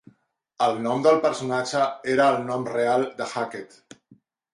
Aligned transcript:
El 0.67 0.77
nom 0.85 1.03
del 1.07 1.19
personatge 1.25 1.83
era 2.13 2.25
el 2.31 2.39
nom 2.47 2.65
real 2.71 3.05
de 3.21 3.29
Hackett. 3.35 3.99